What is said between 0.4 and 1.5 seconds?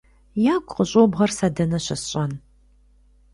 -Ягу къыщӏобгъэр сэ